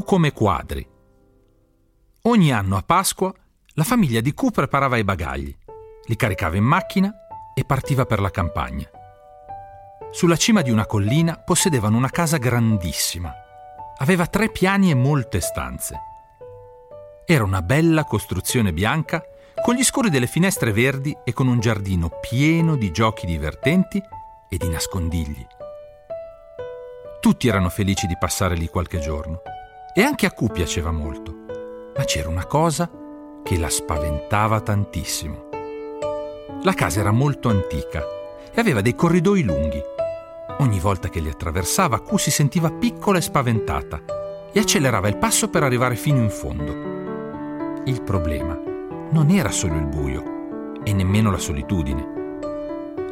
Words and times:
Come 0.00 0.32
quadri. 0.32 0.88
Ogni 2.22 2.52
anno 2.52 2.76
a 2.76 2.82
Pasqua 2.82 3.32
la 3.74 3.84
famiglia 3.84 4.20
di 4.20 4.32
Q 4.32 4.50
preparava 4.50 4.96
i 4.96 5.04
bagagli, 5.04 5.54
li 6.06 6.16
caricava 6.16 6.56
in 6.56 6.64
macchina 6.64 7.12
e 7.54 7.64
partiva 7.64 8.06
per 8.06 8.20
la 8.20 8.30
campagna. 8.30 8.88
Sulla 10.10 10.36
cima 10.36 10.62
di 10.62 10.70
una 10.70 10.86
collina 10.86 11.36
possedevano 11.36 11.96
una 11.96 12.10
casa 12.10 12.38
grandissima. 12.38 13.32
Aveva 13.98 14.26
tre 14.26 14.50
piani 14.50 14.90
e 14.90 14.94
molte 14.94 15.40
stanze. 15.40 16.00
Era 17.24 17.44
una 17.44 17.62
bella 17.62 18.04
costruzione 18.04 18.72
bianca 18.72 19.22
con 19.62 19.74
gli 19.74 19.84
scuri 19.84 20.10
delle 20.10 20.26
finestre 20.26 20.72
verdi 20.72 21.16
e 21.22 21.32
con 21.32 21.46
un 21.46 21.60
giardino 21.60 22.10
pieno 22.20 22.76
di 22.76 22.90
giochi 22.90 23.26
divertenti 23.26 24.02
e 24.48 24.56
di 24.56 24.68
nascondigli. 24.68 25.46
Tutti 27.20 27.46
erano 27.46 27.68
felici 27.68 28.06
di 28.06 28.16
passare 28.18 28.56
lì 28.56 28.66
qualche 28.68 28.98
giorno. 28.98 29.42
E 29.94 30.02
anche 30.02 30.24
a 30.24 30.30
Q 30.30 30.50
piaceva 30.50 30.90
molto, 30.90 31.34
ma 31.94 32.04
c'era 32.04 32.30
una 32.30 32.46
cosa 32.46 32.90
che 33.42 33.58
la 33.58 33.68
spaventava 33.68 34.62
tantissimo. 34.62 35.50
La 36.62 36.72
casa 36.72 37.00
era 37.00 37.10
molto 37.10 37.50
antica 37.50 38.02
e 38.50 38.58
aveva 38.58 38.80
dei 38.80 38.94
corridoi 38.94 39.42
lunghi. 39.42 39.82
Ogni 40.60 40.80
volta 40.80 41.10
che 41.10 41.20
li 41.20 41.28
attraversava, 41.28 42.00
Q 42.00 42.14
si 42.16 42.30
sentiva 42.30 42.70
piccola 42.70 43.18
e 43.18 43.20
spaventata 43.20 44.00
e 44.50 44.58
accelerava 44.58 45.08
il 45.08 45.18
passo 45.18 45.50
per 45.50 45.62
arrivare 45.62 45.96
fino 45.96 46.22
in 46.22 46.30
fondo. 46.30 47.82
Il 47.84 48.00
problema 48.02 48.58
non 49.10 49.28
era 49.28 49.50
solo 49.50 49.76
il 49.76 49.88
buio 49.88 50.80
e 50.84 50.94
nemmeno 50.94 51.30
la 51.30 51.36
solitudine. 51.36 52.38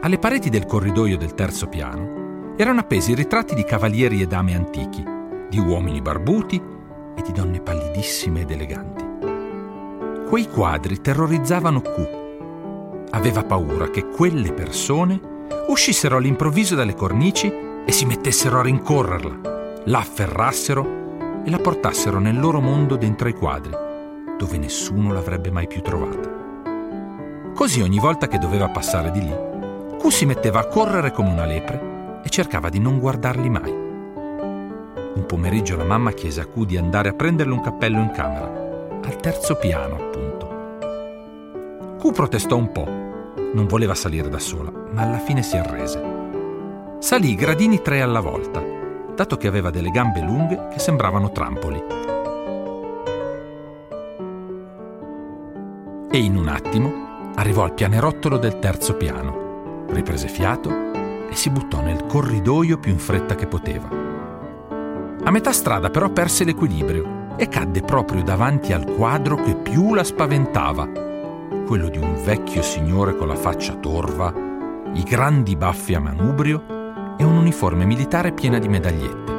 Alle 0.00 0.18
pareti 0.18 0.48
del 0.48 0.64
corridoio 0.64 1.18
del 1.18 1.34
terzo 1.34 1.66
piano 1.66 2.54
erano 2.56 2.80
appesi 2.80 3.12
ritratti 3.12 3.54
di 3.54 3.64
cavalieri 3.64 4.22
e 4.22 4.26
dame 4.26 4.54
antichi 4.54 5.18
di 5.50 5.58
uomini 5.58 6.00
barbuti 6.00 6.62
e 7.20 7.22
di 7.22 7.32
donne 7.32 7.60
pallidissime 7.60 8.40
ed 8.40 8.50
eleganti. 8.50 9.08
Quei 10.28 10.48
quadri 10.48 11.00
terrorizzavano 11.00 11.80
Q. 11.80 12.18
Aveva 13.10 13.44
paura 13.44 13.90
che 13.90 14.06
quelle 14.06 14.52
persone 14.52 15.20
uscissero 15.68 16.16
all'improvviso 16.16 16.74
dalle 16.74 16.94
cornici 16.94 17.52
e 17.84 17.92
si 17.92 18.04
mettessero 18.04 18.58
a 18.58 18.62
rincorrerla, 18.62 19.82
la 19.84 19.98
afferrassero 19.98 21.42
e 21.44 21.50
la 21.50 21.58
portassero 21.58 22.18
nel 22.18 22.38
loro 22.38 22.60
mondo 22.60 22.96
dentro 22.96 23.26
ai 23.26 23.34
quadri, 23.34 23.72
dove 24.38 24.58
nessuno 24.58 25.12
l'avrebbe 25.12 25.50
mai 25.50 25.66
più 25.66 25.80
trovata. 25.82 26.38
Così 27.54 27.80
ogni 27.80 27.98
volta 27.98 28.28
che 28.28 28.38
doveva 28.38 28.68
passare 28.68 29.10
di 29.10 29.20
lì, 29.20 29.34
Q 29.98 30.10
si 30.10 30.24
metteva 30.26 30.60
a 30.60 30.66
correre 30.66 31.12
come 31.12 31.30
una 31.30 31.44
lepre 31.44 32.20
e 32.24 32.28
cercava 32.28 32.68
di 32.68 32.78
non 32.78 32.98
guardarli 32.98 33.50
mai. 33.50 33.89
Un 35.12 35.26
pomeriggio 35.26 35.76
la 35.76 35.84
mamma 35.84 36.12
chiese 36.12 36.40
a 36.40 36.44
Q 36.44 36.64
di 36.64 36.76
andare 36.76 37.08
a 37.08 37.14
prenderle 37.14 37.52
un 37.52 37.60
cappello 37.60 37.98
in 37.98 38.12
camera, 38.12 38.46
al 39.02 39.16
terzo 39.16 39.56
piano 39.56 39.96
appunto. 39.96 40.48
Q 41.98 42.12
protestò 42.12 42.56
un 42.56 42.70
po', 42.70 42.86
non 43.52 43.66
voleva 43.66 43.94
salire 43.94 44.28
da 44.28 44.38
sola, 44.38 44.70
ma 44.92 45.02
alla 45.02 45.18
fine 45.18 45.42
si 45.42 45.56
arrese. 45.56 46.18
Salì 47.00 47.34
gradini 47.34 47.82
tre 47.82 48.02
alla 48.02 48.20
volta, 48.20 48.62
dato 49.16 49.36
che 49.36 49.48
aveva 49.48 49.70
delle 49.70 49.90
gambe 49.90 50.20
lunghe 50.20 50.68
che 50.70 50.78
sembravano 50.78 51.32
trampoli. 51.32 51.82
E 56.12 56.18
in 56.18 56.36
un 56.36 56.46
attimo 56.46 57.32
arrivò 57.34 57.64
al 57.64 57.74
pianerottolo 57.74 58.36
del 58.36 58.60
terzo 58.60 58.94
piano, 58.94 59.86
riprese 59.88 60.28
fiato 60.28 60.70
e 61.28 61.34
si 61.34 61.50
buttò 61.50 61.80
nel 61.80 62.06
corridoio 62.06 62.78
più 62.78 62.92
in 62.92 62.98
fretta 62.98 63.34
che 63.34 63.46
poteva. 63.46 64.09
A 65.22 65.30
metà 65.30 65.52
strada 65.52 65.90
però 65.90 66.08
perse 66.08 66.44
l'equilibrio 66.44 67.36
e 67.36 67.48
cadde 67.48 67.82
proprio 67.82 68.22
davanti 68.22 68.72
al 68.72 68.84
quadro 68.84 69.36
che 69.36 69.54
più 69.54 69.94
la 69.94 70.02
spaventava, 70.02 70.88
quello 71.66 71.88
di 71.88 71.98
un 71.98 72.20
vecchio 72.24 72.62
signore 72.62 73.14
con 73.14 73.28
la 73.28 73.36
faccia 73.36 73.74
torva, 73.74 74.32
i 74.94 75.02
grandi 75.02 75.56
baffi 75.56 75.94
a 75.94 76.00
manubrio 76.00 77.16
e 77.18 77.24
un'uniforme 77.24 77.84
militare 77.84 78.32
piena 78.32 78.58
di 78.58 78.68
medagliette. 78.68 79.32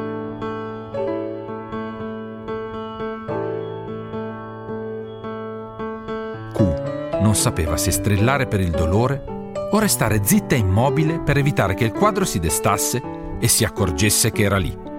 Q 6.54 7.20
non 7.20 7.34
sapeva 7.34 7.76
se 7.76 7.90
strillare 7.90 8.46
per 8.46 8.60
il 8.60 8.70
dolore 8.70 9.24
o 9.72 9.78
restare 9.78 10.20
zitta 10.22 10.54
e 10.54 10.58
immobile 10.58 11.18
per 11.18 11.36
evitare 11.36 11.74
che 11.74 11.84
il 11.84 11.92
quadro 11.92 12.24
si 12.24 12.38
destasse 12.38 13.02
e 13.38 13.48
si 13.48 13.64
accorgesse 13.64 14.30
che 14.30 14.42
era 14.42 14.58
lì. 14.58 14.90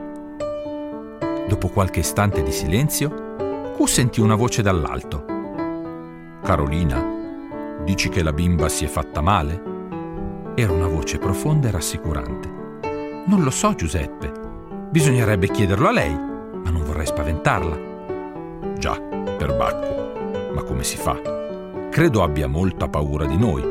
Dopo 1.53 1.67
qualche 1.67 1.99
istante 1.99 2.41
di 2.41 2.51
silenzio, 2.51 3.75
Q 3.77 3.87
sentì 3.87 4.19
una 4.21 4.33
voce 4.33 4.63
dall'alto. 4.63 5.23
Carolina, 6.41 7.05
dici 7.83 8.09
che 8.09 8.23
la 8.23 8.33
bimba 8.33 8.67
si 8.69 8.85
è 8.85 8.87
fatta 8.87 9.21
male? 9.21 9.61
Era 10.55 10.71
una 10.71 10.87
voce 10.87 11.19
profonda 11.19 11.67
e 11.67 11.71
rassicurante. 11.71 12.49
Non 13.27 13.43
lo 13.43 13.51
so, 13.51 13.75
Giuseppe. 13.75 14.31
Bisognerebbe 14.89 15.47
chiederlo 15.49 15.89
a 15.89 15.91
lei, 15.91 16.11
ma 16.11 16.71
non 16.71 16.83
vorrei 16.85 17.05
spaventarla. 17.05 17.77
Già, 18.79 18.99
perbacco. 18.99 20.53
Ma 20.55 20.63
come 20.63 20.83
si 20.83 20.97
fa? 20.97 21.21
Credo 21.91 22.23
abbia 22.23 22.47
molta 22.47 22.89
paura 22.89 23.27
di 23.27 23.37
noi. 23.37 23.63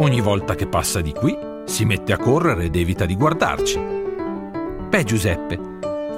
Ogni 0.00 0.20
volta 0.20 0.56
che 0.56 0.66
passa 0.66 1.00
di 1.00 1.12
qui 1.12 1.38
si 1.64 1.84
mette 1.84 2.12
a 2.12 2.18
correre 2.18 2.64
ed 2.64 2.74
evita 2.74 3.06
di 3.06 3.14
guardarci. 3.14 3.80
Beh, 4.88 5.04
Giuseppe, 5.04 5.69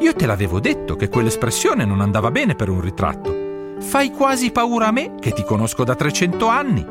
io 0.02 0.14
te 0.14 0.26
l'avevo 0.26 0.58
detto 0.58 0.96
che 0.96 1.08
quell'espressione 1.08 1.84
non 1.84 2.00
andava 2.00 2.32
bene 2.32 2.56
per 2.56 2.68
un 2.68 2.80
ritratto. 2.80 3.76
Fai 3.78 4.10
quasi 4.10 4.50
paura 4.50 4.88
a 4.88 4.90
me 4.90 5.14
che 5.20 5.30
ti 5.30 5.44
conosco 5.44 5.84
da 5.84 5.94
300 5.94 6.46
anni. 6.48 6.84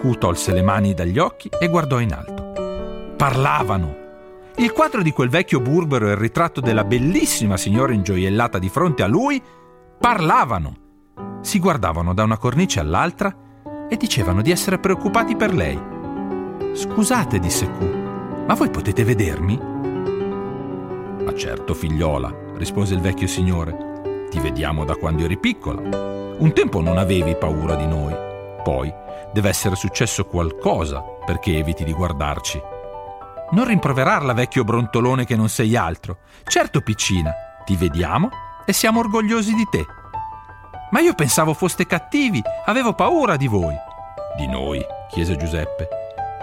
Q 0.00 0.18
tolse 0.18 0.54
le 0.54 0.62
mani 0.62 0.94
dagli 0.94 1.18
occhi 1.18 1.50
e 1.60 1.68
guardò 1.68 2.00
in 2.00 2.14
alto. 2.14 3.14
Parlavano. 3.16 3.96
Il 4.56 4.72
quadro 4.72 5.02
di 5.02 5.10
quel 5.10 5.28
vecchio 5.28 5.60
burbero 5.60 6.08
e 6.08 6.12
il 6.12 6.16
ritratto 6.16 6.62
della 6.62 6.84
bellissima 6.84 7.58
signora 7.58 7.92
ingioiellata 7.92 8.58
di 8.58 8.70
fronte 8.70 9.02
a 9.02 9.06
lui 9.06 9.40
parlavano. 9.98 10.76
Si 11.42 11.58
guardavano 11.58 12.14
da 12.14 12.22
una 12.22 12.38
cornice 12.38 12.80
all'altra 12.80 13.34
e 13.90 13.96
dicevano 13.98 14.40
di 14.40 14.50
essere 14.50 14.78
preoccupati 14.78 15.36
per 15.36 15.52
lei. 15.52 15.78
Scusate, 16.72 17.38
disse 17.38 17.70
Q, 17.70 18.44
ma 18.46 18.54
voi 18.54 18.70
potete 18.70 19.04
vedermi? 19.04 19.79
Certo, 21.40 21.72
figliola, 21.72 22.30
rispose 22.56 22.92
il 22.92 23.00
vecchio 23.00 23.26
signore. 23.26 24.26
Ti 24.28 24.38
vediamo 24.40 24.84
da 24.84 24.94
quando 24.96 25.24
eri 25.24 25.38
piccola. 25.38 25.80
Un 25.80 26.52
tempo 26.52 26.82
non 26.82 26.98
avevi 26.98 27.34
paura 27.34 27.76
di 27.76 27.86
noi. 27.86 28.14
Poi 28.62 28.92
deve 29.32 29.48
essere 29.48 29.74
successo 29.74 30.26
qualcosa 30.26 31.00
perché 31.00 31.56
eviti 31.56 31.82
di 31.82 31.94
guardarci. 31.94 32.60
Non 33.52 33.64
rimproverarla, 33.64 34.34
vecchio 34.34 34.64
brontolone 34.64 35.24
che 35.24 35.34
non 35.34 35.48
sei 35.48 35.76
altro. 35.76 36.18
Certo, 36.44 36.82
piccina, 36.82 37.32
ti 37.64 37.74
vediamo 37.74 38.28
e 38.66 38.74
siamo 38.74 39.00
orgogliosi 39.00 39.54
di 39.54 39.64
te. 39.70 39.86
Ma 40.90 41.00
io 41.00 41.14
pensavo 41.14 41.54
foste 41.54 41.86
cattivi, 41.86 42.42
avevo 42.66 42.92
paura 42.92 43.36
di 43.36 43.46
voi. 43.46 43.74
Di 44.36 44.46
noi, 44.46 44.84
chiese 45.08 45.36
Giuseppe. 45.36 45.88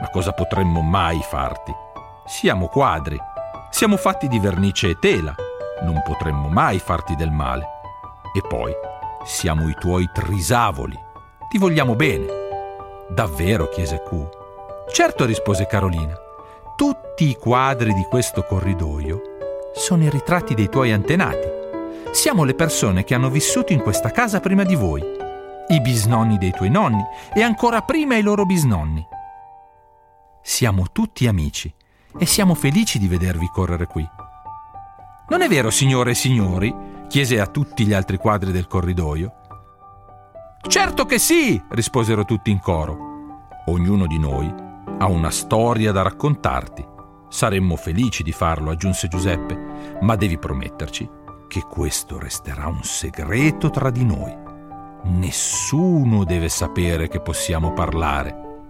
Ma 0.02 0.10
cosa 0.10 0.32
potremmo 0.32 0.82
mai 0.82 1.20
farti? 1.22 1.72
Siamo 2.26 2.66
quadri 2.66 3.36
siamo 3.78 3.96
fatti 3.96 4.28
di 4.28 4.40
vernice 4.40 4.90
e 4.90 4.98
tela, 4.98 5.36
non 5.84 6.02
potremmo 6.04 6.48
mai 6.48 6.80
farti 6.80 7.14
del 7.14 7.30
male. 7.30 7.64
E 8.34 8.42
poi 8.42 8.74
siamo 9.24 9.70
i 9.70 9.76
tuoi 9.76 10.10
trisavoli, 10.12 10.98
ti 11.48 11.60
vogliamo 11.60 11.96
bene. 11.96 12.26
Davvero? 13.08 13.70
chiese 13.70 14.02
Q. 14.02 14.90
Certo, 14.92 15.26
rispose 15.26 15.68
Carolina. 15.68 16.16
Tutti 16.76 17.30
i 17.30 17.36
quadri 17.36 17.94
di 17.94 18.02
questo 18.10 18.42
corridoio 18.46 19.22
sono 19.76 20.06
i 20.06 20.10
ritratti 20.10 20.56
dei 20.56 20.70
tuoi 20.70 20.92
antenati. 20.92 21.48
Siamo 22.10 22.46
le 22.46 22.56
persone 22.56 23.04
che 23.04 23.14
hanno 23.14 23.30
vissuto 23.30 23.74
in 23.74 23.84
questa 23.84 24.10
casa 24.10 24.40
prima 24.40 24.64
di 24.64 24.74
voi, 24.74 25.04
i 25.68 25.82
bisnonni 25.82 26.40
dei 26.40 26.52
tuoi 26.52 26.72
nonni 26.72 27.06
e 27.32 27.44
ancora 27.44 27.84
prima 27.84 28.18
i 28.18 28.24
loro 28.24 28.44
bisnonni. 28.44 29.08
Siamo 30.42 30.88
tutti 30.92 31.28
amici 31.28 31.72
e 32.18 32.26
siamo 32.26 32.54
felici 32.54 33.00
di 33.00 33.08
vedervi 33.08 33.50
correre 33.52 33.88
qui. 33.88 34.08
Non 35.30 35.42
è 35.42 35.48
vero, 35.48 35.70
signore 35.70 36.12
e 36.12 36.16
signori? 36.16 36.96
chiese 37.08 37.40
a 37.40 37.48
tutti 37.48 37.86
gli 37.86 37.94
altri 37.94 38.18
quadri 38.18 38.52
del 38.52 38.68
corridoio. 38.68 39.34
Certo 40.68 41.06
che 41.06 41.20
sì, 41.20 41.62
risposero 41.70 42.26
tutti 42.26 42.52
in 42.52 42.60
coro. 42.60 42.98
Ognuno 43.68 44.06
di 44.08 44.20
noi 44.20 44.54
ha 45.00 45.08
una 45.08 45.32
storia 45.32 45.92
da 45.92 46.02
raccontarti. 46.02 46.86
Saremmo 47.30 47.76
felici 47.76 48.24
di 48.24 48.32
farlo, 48.32 48.72
aggiunse 48.72 49.08
Giuseppe, 49.08 49.98
ma 50.02 50.16
devi 50.16 50.38
prometterci 50.38 51.10
che 51.48 51.62
questo 51.62 52.20
resterà 52.20 52.68
un 52.68 52.84
segreto 52.84 53.70
tra 53.70 53.90
di 53.90 54.04
noi. 54.04 54.36
Nessuno 55.04 56.26
deve 56.26 56.50
sapere 56.50 57.08
che 57.08 57.22
possiamo 57.22 57.72
parlare. 57.74 58.66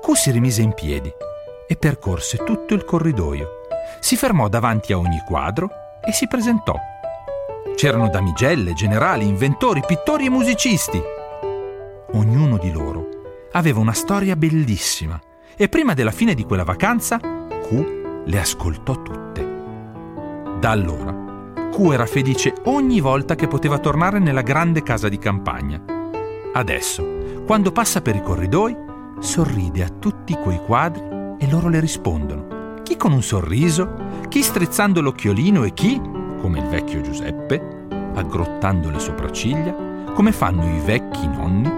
Q 0.00 0.16
si 0.16 0.30
rimise 0.30 0.62
in 0.62 0.72
piedi 0.74 1.12
e 1.70 1.76
percorse 1.76 2.38
tutto 2.38 2.74
il 2.74 2.84
corridoio. 2.84 3.60
Si 4.00 4.16
fermò 4.16 4.48
davanti 4.48 4.92
a 4.92 4.98
ogni 4.98 5.22
quadro 5.24 5.70
e 6.04 6.10
si 6.10 6.26
presentò. 6.26 6.74
C'erano 7.76 8.08
damigelle, 8.08 8.72
generali, 8.72 9.24
inventori, 9.28 9.80
pittori 9.86 10.26
e 10.26 10.30
musicisti. 10.30 11.00
Ognuno 12.14 12.58
di 12.58 12.72
loro 12.72 13.06
aveva 13.52 13.78
una 13.78 13.92
storia 13.92 14.34
bellissima 14.34 15.20
e 15.56 15.68
prima 15.68 15.94
della 15.94 16.10
fine 16.10 16.34
di 16.34 16.44
quella 16.44 16.64
vacanza 16.64 17.18
Q 17.18 18.22
le 18.24 18.40
ascoltò 18.40 19.00
tutte. 19.02 19.58
Da 20.58 20.70
allora 20.70 21.12
Q 21.70 21.92
era 21.92 22.06
felice 22.06 22.52
ogni 22.64 22.98
volta 22.98 23.36
che 23.36 23.46
poteva 23.46 23.78
tornare 23.78 24.18
nella 24.18 24.42
grande 24.42 24.82
casa 24.82 25.08
di 25.08 25.18
campagna. 25.18 25.80
Adesso, 26.52 27.44
quando 27.46 27.70
passa 27.70 28.00
per 28.02 28.16
i 28.16 28.22
corridoi, 28.22 28.76
sorride 29.20 29.84
a 29.84 29.88
tutti 29.88 30.34
quei 30.34 30.58
quadri 30.58 31.18
e 31.40 31.48
loro 31.50 31.70
le 31.70 31.80
rispondono. 31.80 32.82
Chi 32.82 32.98
con 32.98 33.12
un 33.12 33.22
sorriso, 33.22 33.94
chi 34.28 34.42
strizzando 34.42 35.00
l'occhiolino 35.00 35.64
e 35.64 35.72
chi, 35.72 35.98
come 36.40 36.58
il 36.58 36.66
vecchio 36.66 37.00
Giuseppe, 37.00 37.88
aggrottando 38.14 38.90
le 38.90 38.98
sopracciglia, 38.98 39.74
come 40.12 40.32
fanno 40.32 40.64
i 40.64 40.80
vecchi 40.84 41.26
nonni 41.26 41.68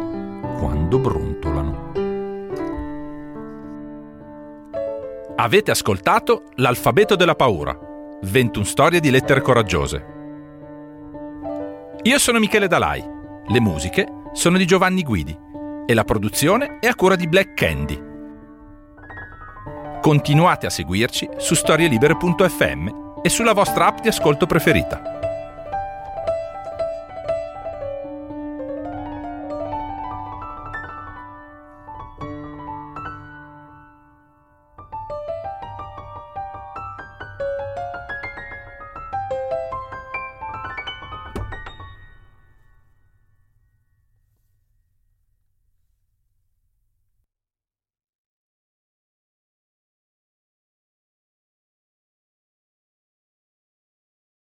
quando 0.58 0.98
brontolano. 0.98 1.90
Avete 5.36 5.70
ascoltato 5.70 6.44
L'alfabeto 6.56 7.16
della 7.16 7.34
paura 7.34 7.76
21 8.22 8.64
storie 8.64 9.00
di 9.00 9.10
lettere 9.10 9.40
coraggiose. 9.40 10.06
Io 12.02 12.18
sono 12.18 12.38
Michele 12.38 12.68
Dalai. 12.68 13.02
Le 13.46 13.60
musiche 13.60 14.06
sono 14.32 14.56
di 14.56 14.66
Giovanni 14.66 15.02
Guidi 15.02 15.36
e 15.86 15.94
la 15.94 16.04
produzione 16.04 16.78
è 16.80 16.86
a 16.86 16.94
cura 16.94 17.16
di 17.16 17.26
Black 17.26 17.54
Candy. 17.54 18.11
Continuate 20.02 20.66
a 20.66 20.70
seguirci 20.70 21.28
su 21.36 21.54
storielibere.fm 21.54 22.88
e 23.22 23.28
sulla 23.28 23.52
vostra 23.52 23.86
app 23.86 24.00
di 24.00 24.08
ascolto 24.08 24.46
preferita. 24.46 25.11